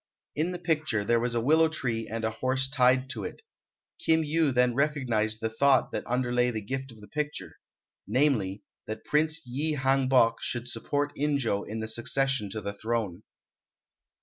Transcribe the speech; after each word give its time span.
In 0.35 0.49
the 0.51 0.57
picture 0.57 1.05
there 1.05 1.19
was 1.19 1.35
a 1.35 1.39
willow 1.41 1.67
tree 1.67 2.07
and 2.07 2.23
a 2.25 2.31
horse 2.31 2.67
tied 2.67 3.07
to 3.11 3.23
it. 3.23 3.41
Kim 3.99 4.23
Yu 4.23 4.51
then 4.51 4.73
recognized 4.73 5.39
the 5.41 5.47
thought 5.51 5.91
that 5.91 6.07
underlay 6.07 6.49
the 6.49 6.59
gift 6.59 6.91
of 6.91 7.01
the 7.01 7.07
picture, 7.07 7.59
namely, 8.07 8.63
that 8.87 9.05
Prince 9.05 9.45
Yi 9.45 9.73
Hang 9.73 10.07
bok 10.09 10.41
should 10.41 10.67
support 10.67 11.13
In 11.15 11.37
jo 11.37 11.61
in 11.61 11.81
the 11.81 11.87
succession 11.87 12.49
to 12.49 12.61
the 12.61 12.73
throne. 12.73 13.21